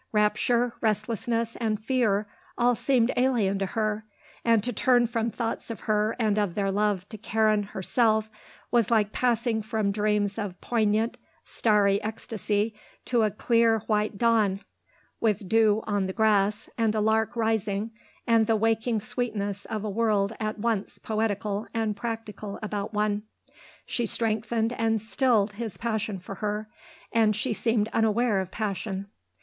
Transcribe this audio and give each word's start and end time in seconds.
Rapture, 0.11 0.73
restlessness 0.81 1.55
and 1.57 1.79
fear 1.79 2.25
all 2.57 2.73
seemed 2.73 3.13
alien 3.15 3.59
to 3.59 3.67
her, 3.67 4.03
and 4.43 4.63
to 4.63 4.73
turn 4.73 5.05
from 5.05 5.29
thoughts 5.29 5.69
of 5.69 5.81
her 5.81 6.15
and 6.17 6.39
of 6.39 6.55
their 6.55 6.71
love 6.71 7.07
to 7.09 7.19
Karen 7.19 7.61
herself 7.61 8.27
was 8.71 8.89
like 8.89 9.11
passing 9.11 9.61
from 9.61 9.91
dreams 9.91 10.39
of 10.39 10.59
poignant, 10.59 11.19
starry 11.43 12.01
ecstasy 12.01 12.73
to 13.05 13.21
a 13.21 13.29
clear, 13.29 13.81
white 13.85 14.17
dawn, 14.17 14.61
with 15.19 15.47
dew 15.47 15.83
on 15.85 16.07
the 16.07 16.13
grass 16.13 16.67
and 16.79 16.95
a 16.95 16.99
lark 16.99 17.35
rising 17.35 17.91
and 18.25 18.47
the 18.47 18.55
waking 18.55 18.99
sweetness 18.99 19.65
of 19.65 19.83
a 19.83 19.89
world 19.91 20.33
at 20.39 20.57
once 20.57 20.97
poetical 20.97 21.67
and 21.75 21.95
practical 21.95 22.57
about 22.63 22.91
one. 22.91 23.21
She 23.85 24.07
strengthened 24.07 24.73
and 24.73 24.99
stilled 24.99 25.51
his 25.53 25.77
passion 25.77 26.17
for 26.17 26.33
her. 26.41 26.67
And 27.11 27.35
she 27.35 27.53
seemed 27.53 27.87
unaware 27.93 28.39
of 28.41 28.49
passion. 28.49 29.05